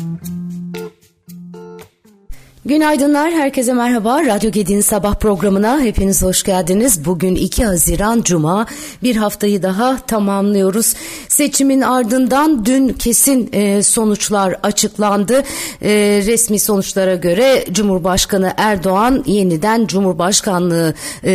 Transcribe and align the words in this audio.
Mm-hmm. 0.00 0.39
Günaydınlar, 2.64 3.32
herkese 3.32 3.72
merhaba. 3.72 4.24
Radyo 4.24 4.50
Gedi'nin 4.50 4.80
sabah 4.80 5.14
programına 5.14 5.80
hepiniz 5.80 6.22
hoş 6.22 6.42
geldiniz. 6.42 7.04
Bugün 7.04 7.34
2 7.34 7.64
Haziran 7.64 8.22
Cuma, 8.22 8.66
bir 9.02 9.16
haftayı 9.16 9.62
daha 9.62 9.98
tamamlıyoruz. 10.06 10.94
Seçimin 11.28 11.80
ardından 11.80 12.64
dün 12.64 12.88
kesin 12.88 13.50
e, 13.52 13.82
sonuçlar 13.82 14.56
açıklandı. 14.62 15.42
E, 15.82 15.90
resmi 16.26 16.58
sonuçlara 16.58 17.14
göre 17.14 17.64
Cumhurbaşkanı 17.72 18.52
Erdoğan 18.56 19.24
yeniden 19.26 19.86
Cumhurbaşkanlığı 19.86 20.94
e, 21.24 21.32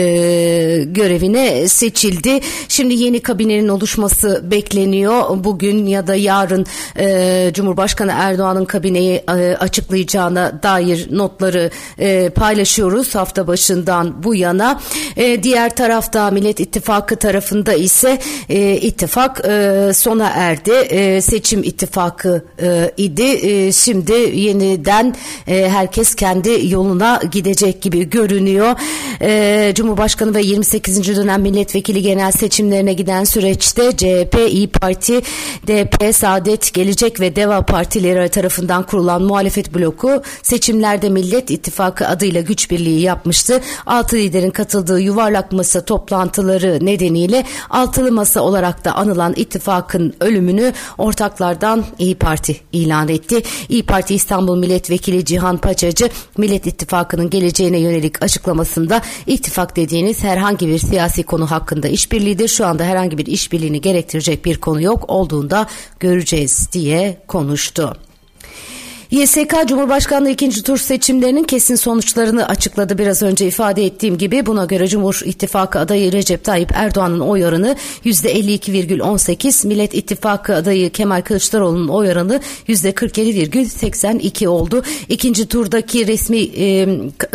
görevine 0.87 1.67
seçildi. 1.67 2.39
Şimdi 2.67 2.93
yeni 2.93 3.19
kabinenin 3.19 3.67
oluşması 3.67 4.51
bekleniyor. 4.51 5.43
Bugün 5.43 5.85
ya 5.85 6.07
da 6.07 6.15
yarın 6.15 6.65
e, 6.99 7.51
Cumhurbaşkanı 7.53 8.11
Erdoğan'ın 8.15 8.65
kabineyi 8.65 9.23
e, 9.27 9.55
açıklayacağına 9.59 10.59
dair 10.63 11.14
notları 11.17 11.69
e, 11.99 12.29
paylaşıyoruz 12.29 13.15
hafta 13.15 13.47
başından 13.47 14.23
bu 14.23 14.35
yana. 14.35 14.81
E, 15.17 15.43
diğer 15.43 15.75
tarafta 15.75 16.31
Millet 16.31 16.59
İttifakı 16.59 17.15
tarafında 17.15 17.73
ise 17.73 18.19
e, 18.49 18.75
ittifak 18.75 19.45
e, 19.45 19.91
sona 19.93 20.29
erdi. 20.29 20.71
E, 20.71 21.21
seçim 21.21 21.63
ittifakı 21.63 22.45
e, 22.61 22.91
idi. 22.97 23.23
E, 23.23 23.71
şimdi 23.71 24.13
yeniden 24.33 25.15
e, 25.47 25.69
herkes 25.69 26.15
kendi 26.15 26.67
yoluna 26.69 27.21
gidecek 27.31 27.81
gibi 27.81 28.09
görünüyor. 28.09 28.75
E, 29.21 29.71
Cumhurbaşkanı 29.75 30.35
ve 30.35 30.41
28. 30.41 31.15
dönem 31.15 31.41
milletvekili 31.41 32.01
genel 32.01 32.31
seçimlerine 32.31 32.93
giden 32.93 33.23
süreçte 33.23 33.91
CHP, 33.91 34.35
İyi 34.49 34.67
Parti, 34.67 35.21
DP, 35.67 36.15
Saadet, 36.15 36.73
Gelecek 36.73 37.19
ve 37.19 37.35
Deva 37.35 37.61
partileri 37.61 38.29
tarafından 38.29 38.83
kurulan 38.83 39.21
muhalefet 39.21 39.75
bloku 39.75 40.21
seçimlerde 40.43 41.04
Genelde 41.05 41.21
Millet 41.21 41.51
İttifakı 41.51 42.07
adıyla 42.07 42.41
güç 42.41 42.71
birliği 42.71 43.01
yapmıştı. 43.01 43.61
Altı 43.85 44.15
liderin 44.15 44.49
katıldığı 44.49 44.99
yuvarlak 44.99 45.51
masa 45.51 45.85
toplantıları 45.85 46.79
nedeniyle 46.81 47.45
altılı 47.69 48.11
masa 48.11 48.41
olarak 48.41 48.85
da 48.85 48.95
anılan 48.95 49.33
ittifakın 49.35 50.13
ölümünü 50.19 50.73
ortaklardan 50.97 51.85
İyi 51.99 52.15
Parti 52.15 52.61
ilan 52.71 53.09
etti. 53.09 53.43
İyi 53.69 53.83
Parti 53.83 54.15
İstanbul 54.15 54.57
Milletvekili 54.57 55.25
Cihan 55.25 55.57
Paçacı 55.57 56.09
Millet 56.37 56.67
İttifakı'nın 56.67 57.29
geleceğine 57.29 57.79
yönelik 57.79 58.23
açıklamasında 58.23 59.01
ittifak 59.27 59.75
dediğiniz 59.75 60.23
herhangi 60.23 60.67
bir 60.67 60.79
siyasi 60.79 61.23
konu 61.23 61.51
hakkında 61.51 61.87
işbirliğidir. 61.87 62.47
Şu 62.47 62.65
anda 62.65 62.83
herhangi 62.83 63.17
bir 63.17 63.25
işbirliğini 63.25 63.81
gerektirecek 63.81 64.45
bir 64.45 64.57
konu 64.57 64.81
yok 64.81 65.05
olduğunda 65.07 65.67
göreceğiz 65.99 66.67
diye 66.73 67.17
konuştu. 67.27 67.97
YSK 69.15 69.67
Cumhurbaşkanlığı 69.67 70.29
ikinci 70.29 70.63
tur 70.63 70.77
seçimlerinin 70.77 71.43
kesin 71.43 71.75
sonuçlarını 71.75 72.47
açıkladı 72.47 72.97
biraz 72.97 73.23
önce 73.23 73.47
ifade 73.47 73.85
ettiğim 73.85 74.17
gibi. 74.17 74.45
Buna 74.45 74.65
göre 74.65 74.87
Cumhur 74.87 75.21
İttifakı 75.25 75.79
adayı 75.79 76.11
Recep 76.11 76.43
Tayyip 76.43 76.71
Erdoğan'ın 76.73 77.19
oy 77.19 77.45
oranı 77.45 77.75
%52,18, 78.05 79.67
Millet 79.67 79.93
İttifakı 79.93 80.55
adayı 80.55 80.89
Kemal 80.89 81.21
Kılıçdaroğlu'nun 81.21 81.87
oy 81.87 82.11
oranı 82.11 82.41
%47,82 82.67 84.47
oldu. 84.47 84.83
İkinci 85.09 85.47
turdaki 85.47 86.07
resmi 86.07 86.37
e, 86.37 86.87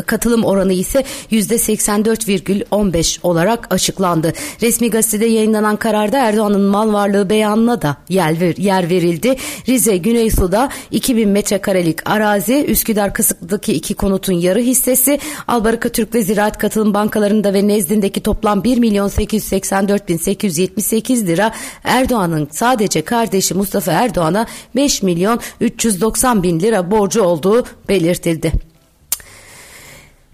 katılım 0.06 0.44
oranı 0.44 0.72
ise 0.72 1.04
%84,15 1.32 3.18
olarak 3.22 3.74
açıklandı. 3.74 4.32
Resmi 4.62 4.90
gazetede 4.90 5.26
yayınlanan 5.26 5.76
kararda 5.76 6.18
Erdoğan'ın 6.18 6.62
mal 6.62 6.92
varlığı 6.92 7.30
beyanına 7.30 7.82
da 7.82 7.96
yer, 8.08 8.58
yer 8.58 8.90
verildi. 8.90 9.36
Rize 9.68 9.96
Güneysu'da 9.96 10.68
2000 10.90 11.28
metrekare 11.28 11.69
karelik 11.70 12.10
arazi, 12.10 12.64
Üsküdar 12.64 13.14
Kısıklı'daki 13.14 13.72
iki 13.72 13.94
konutun 13.94 14.32
yarı 14.32 14.60
hissesi, 14.60 15.18
Albaraka 15.48 15.88
Türk 15.88 16.14
ve 16.14 16.22
Ziraat 16.22 16.58
Katılım 16.58 16.94
Bankalarında 16.94 17.54
ve 17.54 17.68
nezdindeki 17.68 18.20
toplam 18.20 18.64
1 18.64 18.78
milyon 18.78 19.08
884 19.08 20.08
bin 20.08 20.16
878 20.16 21.26
lira 21.26 21.52
Erdoğan'ın 21.84 22.48
sadece 22.50 23.02
kardeşi 23.02 23.54
Mustafa 23.54 23.92
Erdoğan'a 23.92 24.46
5 24.76 25.02
milyon 25.02 25.40
390 25.60 26.42
bin 26.42 26.60
lira 26.60 26.90
borcu 26.90 27.22
olduğu 27.22 27.64
belirtildi. 27.88 28.52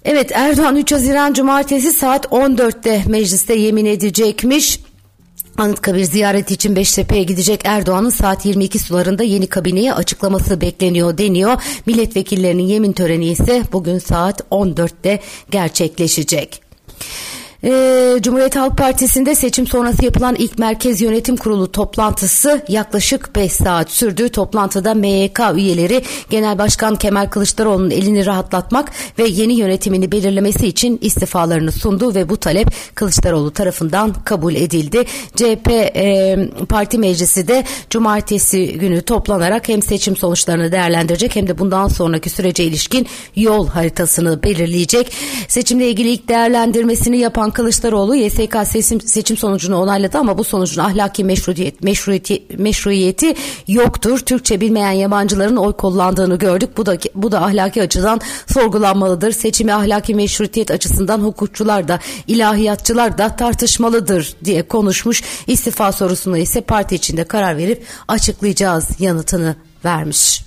Evet 0.05 0.33
Erdoğan 0.35 0.77
3 0.77 0.93
Haziran 0.93 1.33
Cumartesi 1.33 1.93
saat 1.93 2.25
14'te 2.25 3.03
mecliste 3.07 3.55
yemin 3.55 3.87
edecekmiş. 3.87 4.81
Anıtkabir 5.59 6.05
ziyareti 6.05 6.55
için 6.55 6.77
Beştepe'ye 6.77 7.23
gidecek 7.23 7.61
Erdoğan'ın 7.65 8.11
saat 8.11 8.47
22 8.47 8.79
sularında 8.79 9.23
yeni 9.23 9.47
kabineye 9.47 9.95
açıklaması 9.95 10.61
bekleniyor 10.61 11.19
deniyor. 11.19 11.63
Milletvekillerinin 11.87 12.67
yemin 12.67 12.93
töreni 12.93 13.27
ise 13.27 13.63
bugün 13.73 13.99
saat 13.99 14.41
14'te 14.41 15.21
gerçekleşecek. 15.51 16.61
Ee, 17.69 18.19
Cumhuriyet 18.21 18.57
Halk 18.57 18.79
Partisi'nde 18.79 19.35
seçim 19.35 19.67
sonrası 19.67 20.05
yapılan 20.05 20.35
ilk 20.35 20.59
Merkez 20.59 21.01
Yönetim 21.01 21.37
Kurulu 21.37 21.73
toplantısı 21.73 22.63
yaklaşık 22.69 23.37
5 23.37 23.53
saat 23.53 23.91
sürdü. 23.91 24.29
Toplantıda 24.29 24.95
MYK 24.95 25.41
üyeleri 25.55 26.03
Genel 26.31 26.59
Başkan 26.59 26.97
Kemal 26.97 27.27
Kılıçdaroğlu'nun 27.27 27.91
elini 27.91 28.27
rahatlatmak 28.27 28.93
ve 29.19 29.25
yeni 29.29 29.53
yönetimini 29.53 30.13
belirlemesi 30.13 30.67
için 30.67 30.99
istifalarını 31.03 31.73
sundu 31.73 32.15
ve 32.15 32.29
bu 32.29 32.37
talep 32.37 32.69
Kılıçdaroğlu 32.95 33.51
tarafından 33.51 34.13
kabul 34.13 34.55
edildi. 34.55 35.05
CHP 35.37 35.69
e, 35.69 36.37
Parti 36.69 36.99
Meclisi 36.99 37.49
de 37.49 37.65
cumartesi 37.91 38.79
günü 38.79 39.03
toplanarak 39.03 39.69
hem 39.69 39.83
seçim 39.83 40.17
sonuçlarını 40.17 40.73
değerlendirecek 40.73 41.37
hem 41.37 41.47
de 41.47 41.59
bundan 41.59 41.89
sonraki 41.89 42.31
sürece 42.31 42.65
ilişkin 42.65 43.07
yol 43.37 43.69
haritasını 43.69 44.43
belirleyecek. 44.43 45.13
Seçimle 45.49 45.89
ilgili 45.89 46.09
ilk 46.09 46.29
değerlendirmesini 46.29 47.19
yapan 47.19 47.51
Kılıçdaroğlu 47.57 48.15
YSK 48.15 48.57
seçim, 48.67 49.01
seçim 49.01 49.37
sonucunu 49.37 49.77
onayladı 49.77 50.19
ama 50.19 50.39
bu 50.39 50.45
sonucun 50.45 50.83
ahlaki 50.83 51.25
meşruiyet, 51.25 51.83
meşruiyeti, 51.83 52.43
meşruiyeti 52.59 53.35
yoktur. 53.69 54.19
Türkçe 54.19 54.61
bilmeyen 54.61 54.93
yabancıların 54.93 55.57
oy 55.57 55.73
kullandığını 55.73 56.39
gördük. 56.39 56.77
Bu 56.77 56.87
da 56.87 56.99
bu 57.15 57.33
da 57.33 57.43
ahlaki 57.43 57.83
açıdan 57.83 58.21
sorgulanmalıdır. 58.47 59.33
Seçimi 59.33 59.75
ahlaki 59.75 60.15
meşruiyet 60.15 60.71
açısından 60.71 61.21
hukukçular 61.21 61.89
da 61.89 61.99
ilahiyatçılar 62.27 63.19
da 63.19 63.37
tartışmalıdır 63.37 64.35
diye 64.45 64.69
konuşmuş. 64.69 65.23
İstifa 65.47 65.93
sorusuna 65.93 66.39
ise 66.39 66.61
parti 66.61 66.95
içinde 66.95 67.25
karar 67.25 67.57
verip 67.57 67.87
açıklayacağız 68.09 69.01
yanıtını 69.01 69.57
vermiş. 69.85 70.47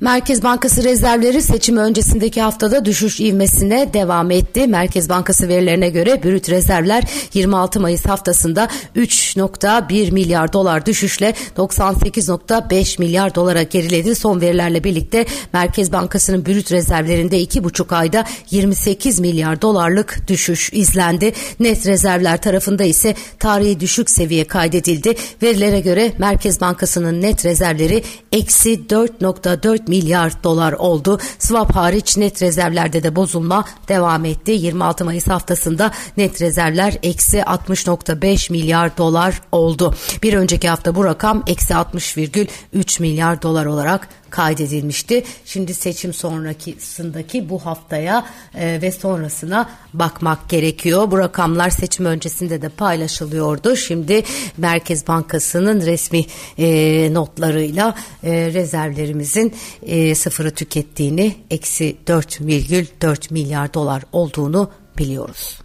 Merkez 0.00 0.42
Bankası 0.42 0.84
rezervleri 0.84 1.42
seçim 1.42 1.76
öncesindeki 1.76 2.40
haftada 2.40 2.84
düşüş 2.84 3.20
ivmesine 3.20 3.92
devam 3.92 4.30
etti. 4.30 4.66
Merkez 4.66 5.08
Bankası 5.08 5.48
verilerine 5.48 5.90
göre 5.90 6.22
brüt 6.22 6.50
rezervler 6.50 7.04
26 7.34 7.80
Mayıs 7.80 8.06
haftasında 8.06 8.68
3.1 8.96 10.12
milyar 10.12 10.52
dolar 10.52 10.86
düşüşle 10.86 11.34
98.5 11.56 13.00
milyar 13.00 13.34
dolara 13.34 13.62
geriledi. 13.62 14.14
Son 14.14 14.40
verilerle 14.40 14.84
birlikte 14.84 15.26
Merkez 15.52 15.92
Bankası'nın 15.92 16.46
brüt 16.46 16.72
rezervlerinde 16.72 17.42
2,5 17.42 17.96
ayda 17.96 18.24
28 18.50 19.20
milyar 19.20 19.62
dolarlık 19.62 20.28
düşüş 20.28 20.72
izlendi. 20.72 21.32
Net 21.60 21.86
rezervler 21.86 22.42
tarafında 22.42 22.84
ise 22.84 23.14
tarihi 23.38 23.80
düşük 23.80 24.10
seviye 24.10 24.44
kaydedildi. 24.44 25.14
Verilere 25.42 25.80
göre 25.80 26.12
Merkez 26.18 26.60
Bankası'nın 26.60 27.22
net 27.22 27.44
rezervleri 27.44 28.02
eksi 28.32 28.74
4.4 28.74 29.89
milyar 29.90 30.32
dolar 30.44 30.72
oldu. 30.72 31.18
Swap 31.38 31.76
hariç 31.76 32.16
net 32.16 32.42
rezervlerde 32.42 33.02
de 33.02 33.16
bozulma 33.16 33.64
devam 33.88 34.24
etti. 34.24 34.52
26 34.52 35.04
Mayıs 35.04 35.28
haftasında 35.28 35.90
net 36.16 36.42
rezervler 36.42 36.98
eksi 37.02 37.38
60.5 37.38 38.52
milyar 38.52 38.96
dolar 38.96 39.40
oldu. 39.52 39.94
Bir 40.22 40.34
önceki 40.34 40.68
hafta 40.68 40.94
bu 40.94 41.04
rakam 41.04 41.42
eksi 41.46 41.74
60,3 41.74 43.00
milyar 43.00 43.42
dolar 43.42 43.66
olarak 43.66 44.08
kaydedilmişti. 44.30 45.24
Şimdi 45.44 45.74
seçim 45.74 46.12
sonrakisindeki 46.12 47.48
bu 47.48 47.66
haftaya 47.66 48.26
e, 48.54 48.82
ve 48.82 48.92
sonrasına 48.92 49.70
bakmak 49.94 50.48
gerekiyor. 50.48 51.10
Bu 51.10 51.18
rakamlar 51.18 51.70
seçim 51.70 52.06
öncesinde 52.06 52.62
de 52.62 52.68
paylaşılıyordu. 52.68 53.76
Şimdi 53.76 54.22
Merkez 54.56 55.08
Bankası'nın 55.08 55.80
resmi 55.80 56.24
e, 56.58 57.14
notlarıyla 57.14 57.94
e, 58.22 58.30
rezervlerimizin 58.32 59.54
e, 59.82 60.14
sıfırı 60.14 60.50
tükettiğini 60.50 61.34
eksi 61.50 61.96
4,4 62.06 63.32
milyar 63.32 63.74
dolar 63.74 64.02
olduğunu 64.12 64.70
biliyoruz. 64.98 65.59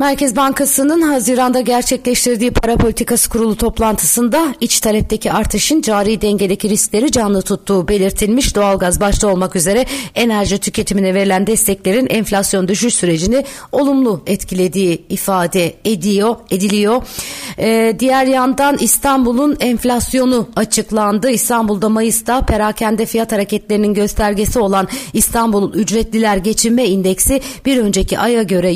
Merkez 0.00 0.36
Bankası'nın 0.36 1.02
Haziran'da 1.02 1.60
gerçekleştirdiği 1.60 2.50
para 2.50 2.76
politikası 2.76 3.30
kurulu 3.30 3.56
toplantısında 3.56 4.54
iç 4.60 4.80
talepteki 4.80 5.32
artışın 5.32 5.80
cari 5.80 6.20
dengedeki 6.20 6.68
riskleri 6.68 7.12
canlı 7.12 7.42
tuttuğu 7.42 7.88
belirtilmiş. 7.88 8.56
Doğalgaz 8.56 9.00
başta 9.00 9.28
olmak 9.28 9.56
üzere 9.56 9.86
enerji 10.14 10.58
tüketimine 10.58 11.14
verilen 11.14 11.46
desteklerin 11.46 12.06
enflasyon 12.10 12.68
düşüş 12.68 12.94
sürecini 12.94 13.44
olumlu 13.72 14.22
etkilediği 14.26 15.04
ifade 15.08 15.74
ediyor, 15.84 16.36
ediliyor. 16.50 17.02
E, 17.58 17.96
diğer 17.98 18.26
yandan 18.26 18.76
İstanbul'un 18.80 19.56
enflasyonu 19.60 20.48
açıklandı. 20.56 21.30
İstanbul'da 21.30 21.88
Mayıs'ta 21.88 22.40
perakende 22.40 23.06
fiyat 23.06 23.32
hareketlerinin 23.32 23.94
göstergesi 23.94 24.58
olan 24.58 24.88
İstanbul 25.12 25.74
Ücretliler 25.74 26.36
Geçinme 26.36 26.86
İndeksi 26.86 27.40
bir 27.66 27.78
önceki 27.78 28.18
aya 28.18 28.42
göre 28.42 28.70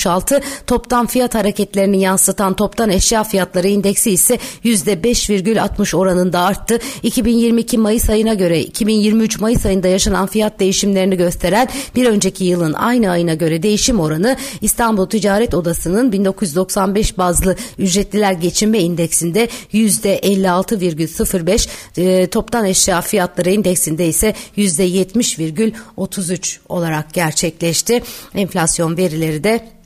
%1,66 0.00 0.42
toptan 0.66 1.06
fiyat 1.06 1.34
hareketlerini 1.34 2.00
yansıtan 2.00 2.54
toptan 2.54 2.90
eşya 2.90 3.24
fiyatları 3.24 3.68
indeksi 3.68 4.10
ise 4.10 4.38
%5,60 4.64 5.96
oranında 5.96 6.40
arttı. 6.40 6.78
2022 7.02 7.78
Mayıs 7.78 8.10
ayına 8.10 8.34
göre 8.34 8.60
2023 8.60 9.40
Mayıs 9.40 9.66
ayında 9.66 9.88
yaşanan 9.88 10.26
fiyat 10.26 10.60
değişimlerini 10.60 11.16
gösteren 11.16 11.68
bir 11.96 12.06
önceki 12.06 12.44
yılın 12.44 12.72
aynı 12.72 13.10
ayına 13.10 13.34
göre 13.34 13.62
değişim 13.62 14.00
oranı 14.00 14.36
İstanbul 14.60 15.06
Ticaret 15.06 15.54
Odası'nın 15.54 16.12
1995 16.12 17.18
bazlı 17.18 17.56
ücretliler 17.78 18.32
geçinme 18.32 18.78
indeksinde 18.78 19.48
%56,05 19.72 21.68
e, 21.96 22.26
toptan 22.26 22.64
eşya 22.64 23.00
fiyatları 23.00 23.50
indeksinde 23.50 24.08
ise 24.08 24.34
%70,33 24.56 26.58
olarak 26.68 27.14
gerçekleşti. 27.14 28.02
Enflasyon 28.34 28.96
verileri 28.96 29.44
de 29.44 29.80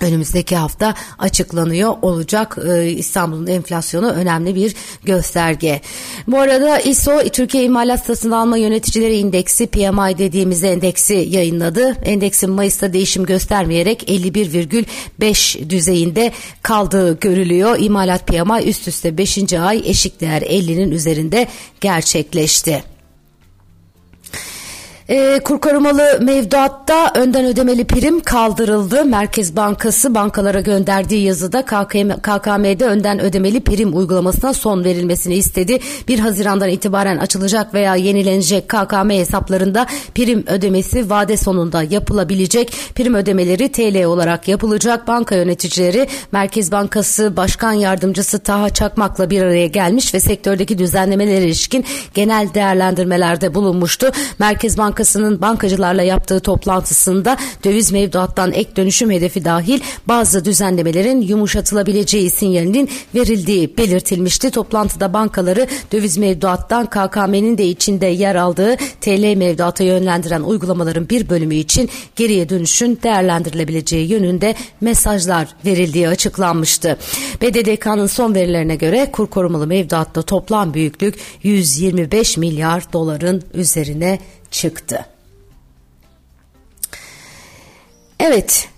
önümüzdeki 0.00 0.56
hafta 0.56 0.94
açıklanıyor 1.18 1.94
olacak 2.02 2.58
ee, 2.68 2.88
İstanbul'un 2.88 3.46
enflasyonu 3.46 4.10
önemli 4.10 4.54
bir 4.54 4.74
gösterge. 5.04 5.80
Bu 6.26 6.40
arada 6.40 6.78
ISO 6.78 7.22
Türkiye 7.32 7.64
İmalat 7.64 8.06
Satın 8.06 8.30
Alma 8.30 8.56
Yöneticileri 8.56 9.16
İndeksi 9.16 9.66
PMI 9.66 10.18
dediğimiz 10.18 10.64
endeksi 10.64 11.14
yayınladı. 11.14 11.96
Endeksin 12.04 12.50
Mayıs'ta 12.50 12.92
değişim 12.92 13.24
göstermeyerek 13.24 14.02
51,5 14.02 15.70
düzeyinde 15.70 16.32
kaldığı 16.62 17.20
görülüyor. 17.20 17.76
İmalat 17.78 18.26
PMI 18.26 18.64
üst 18.64 18.88
üste 18.88 19.18
5. 19.18 19.52
ay 19.52 19.82
eşik 19.86 20.20
değer 20.20 20.42
50'nin 20.42 20.90
üzerinde 20.90 21.46
gerçekleşti. 21.80 22.93
E, 25.08 25.40
kur 25.44 25.60
mevduatta 26.20 27.12
önden 27.14 27.44
ödemeli 27.44 27.84
prim 27.84 28.20
kaldırıldı. 28.20 29.04
Merkez 29.04 29.56
Bankası 29.56 30.14
bankalara 30.14 30.60
gönderdiği 30.60 31.24
yazıda 31.24 31.62
KKM, 31.62 32.10
KKM'de 32.10 32.86
önden 32.86 33.20
ödemeli 33.20 33.60
prim 33.60 33.96
uygulamasına 33.96 34.52
son 34.52 34.84
verilmesini 34.84 35.34
istedi. 35.34 35.78
1 36.08 36.18
Haziran'dan 36.18 36.68
itibaren 36.68 37.18
açılacak 37.18 37.74
veya 37.74 37.94
yenilenecek 37.94 38.68
KKM 38.68 39.10
hesaplarında 39.10 39.86
prim 40.14 40.44
ödemesi 40.46 41.10
vade 41.10 41.36
sonunda 41.36 41.82
yapılabilecek. 41.82 42.72
Prim 42.94 43.14
ödemeleri 43.14 43.72
TL 43.72 44.04
olarak 44.04 44.48
yapılacak. 44.48 45.08
Banka 45.08 45.34
yöneticileri 45.34 46.08
Merkez 46.32 46.72
Bankası 46.72 47.36
Başkan 47.36 47.72
Yardımcısı 47.72 48.38
Taha 48.38 48.70
Çakmak'la 48.70 49.30
bir 49.30 49.42
araya 49.42 49.66
gelmiş 49.66 50.14
ve 50.14 50.20
sektördeki 50.20 50.78
düzenlemelere 50.78 51.44
ilişkin 51.44 51.84
genel 52.14 52.54
değerlendirmelerde 52.54 53.54
bulunmuştu. 53.54 54.10
Merkez 54.38 54.78
Bankası 54.78 54.93
Bankası'nın 54.94 55.40
bankacılarla 55.40 56.02
yaptığı 56.02 56.40
toplantısında 56.40 57.36
döviz 57.64 57.92
mevduattan 57.92 58.52
ek 58.52 58.76
dönüşüm 58.76 59.10
hedefi 59.10 59.44
dahil 59.44 59.80
bazı 60.08 60.44
düzenlemelerin 60.44 61.20
yumuşatılabileceği 61.20 62.30
sinyalinin 62.30 62.90
verildiği 63.14 63.76
belirtilmişti. 63.76 64.50
Toplantıda 64.50 65.12
bankaları 65.12 65.66
döviz 65.92 66.18
mevduattan 66.18 66.86
KKM'nin 66.86 67.58
de 67.58 67.66
içinde 67.66 68.06
yer 68.06 68.34
aldığı 68.34 68.76
TL 68.76 69.36
mevduata 69.36 69.84
yönlendiren 69.84 70.42
uygulamaların 70.42 71.08
bir 71.08 71.28
bölümü 71.28 71.54
için 71.54 71.90
geriye 72.16 72.48
dönüşün 72.48 72.98
değerlendirilebileceği 73.02 74.10
yönünde 74.10 74.54
mesajlar 74.80 75.48
verildiği 75.66 76.08
açıklanmıştı. 76.08 76.98
BDDK'nın 77.42 78.06
son 78.06 78.34
verilerine 78.34 78.76
göre 78.76 79.10
kur 79.12 79.26
korumalı 79.26 79.66
mevduatta 79.66 80.22
toplam 80.22 80.74
büyüklük 80.74 81.14
125 81.42 82.36
milyar 82.36 82.92
doların 82.92 83.42
üzerine 83.54 84.18
çıktı. 84.54 85.06
Evet. 88.20 88.68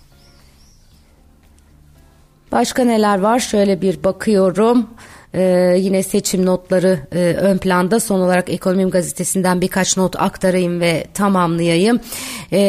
Başka 2.51 2.83
neler 2.83 3.19
var? 3.19 3.39
Şöyle 3.39 3.81
bir 3.81 4.03
bakıyorum. 4.03 4.89
Ee, 5.33 5.77
yine 5.79 6.03
seçim 6.03 6.45
notları 6.45 6.99
e, 7.11 7.19
ön 7.19 7.57
planda. 7.57 7.99
Son 7.99 8.19
olarak 8.19 8.49
Ekonomim 8.49 8.89
Gazetesi'nden 8.89 9.61
birkaç 9.61 9.97
not 9.97 10.15
aktarayım 10.15 10.79
ve 10.79 11.07
tamamlayayım. 11.13 11.99
Ee, 12.51 12.59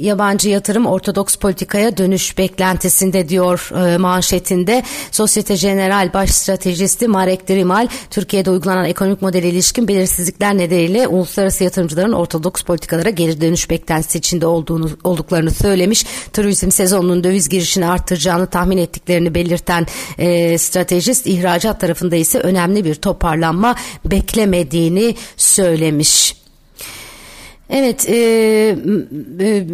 yabancı 0.00 0.48
yatırım 0.48 0.86
ortodoks 0.86 1.36
politikaya 1.36 1.96
dönüş 1.96 2.38
beklentisinde 2.38 3.28
diyor 3.28 3.70
e, 3.74 3.98
manşetinde. 3.98 4.82
Sosyete 5.10 5.54
General 5.54 6.12
Baş 6.14 6.30
Stratejisti 6.30 7.08
Marek 7.08 7.48
Drimal, 7.48 7.88
Türkiye'de 8.10 8.50
uygulanan 8.50 8.84
ekonomik 8.84 9.22
modeli 9.22 9.48
ilişkin 9.48 9.88
belirsizlikler 9.88 10.58
nedeniyle 10.58 11.08
uluslararası 11.08 11.64
yatırımcıların 11.64 12.12
ortodoks 12.12 12.62
politikalara 12.62 13.10
geri 13.10 13.40
dönüş 13.40 13.70
beklentisi 13.70 14.18
içinde 14.18 14.46
olduğunu 14.46 14.90
olduklarını 15.04 15.50
söylemiş. 15.50 16.06
Turizm 16.32 16.70
sezonunun 16.70 17.24
döviz 17.24 17.48
girişini 17.48 17.86
arttıracağını 17.86 18.46
tahmin 18.46 18.78
ettiklerini 18.78 19.34
belirten 19.34 19.86
e, 20.18 20.58
stratejist 20.58 21.26
ihracat 21.26 21.75
tarafında 21.78 22.16
ise 22.16 22.38
önemli 22.38 22.84
bir 22.84 22.94
toparlanma 22.94 23.76
beklemediğini 24.04 25.14
söylemiş. 25.36 26.36
Evet, 27.70 28.08
e, 28.08 28.16
e, 29.40 29.66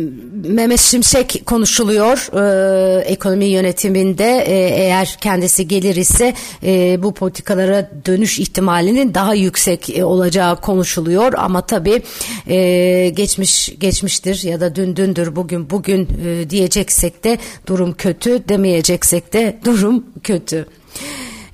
Mehmet 0.45 0.81
Şimşek 0.81 1.43
konuşuluyor 1.47 2.31
e, 2.39 3.01
ekonomi 3.01 3.45
yönetiminde 3.45 4.45
e, 4.47 4.55
eğer 4.55 5.17
kendisi 5.21 5.69
gelir 5.69 5.97
ise 5.97 6.35
e, 6.63 7.03
bu 7.03 7.15
politikalara 7.15 7.91
dönüş 8.07 8.39
ihtimalinin 8.39 9.15
daha 9.15 9.35
yüksek 9.35 9.99
e, 9.99 10.05
olacağı 10.05 10.61
konuşuluyor 10.61 11.33
ama 11.37 11.67
tabii 11.67 12.03
e, 12.49 13.09
geçmiş 13.09 13.75
geçmiştir 13.79 14.43
ya 14.45 14.61
da 14.61 14.75
dün 14.75 14.97
dündür 14.97 15.37
bugün 15.37 15.71
bugün 15.71 16.09
e, 16.27 16.51
diyeceksek 16.51 17.25
de 17.25 17.39
durum 17.67 17.93
kötü 17.93 18.49
demeyeceksek 18.49 19.33
de 19.33 19.59
durum 19.65 20.05
kötü. 20.23 20.67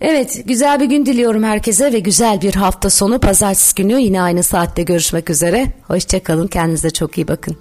Evet 0.00 0.42
güzel 0.44 0.80
bir 0.80 0.84
gün 0.84 1.06
diliyorum 1.06 1.42
herkese 1.42 1.92
ve 1.92 1.98
güzel 1.98 2.40
bir 2.40 2.54
hafta 2.54 2.90
sonu 2.90 3.20
pazartesi 3.20 3.74
günü 3.74 4.00
yine 4.00 4.22
aynı 4.22 4.42
saatte 4.42 4.82
görüşmek 4.82 5.30
üzere. 5.30 5.66
Hoşçakalın 5.82 6.46
kendinize 6.46 6.90
çok 6.90 7.18
iyi 7.18 7.28
bakın. 7.28 7.56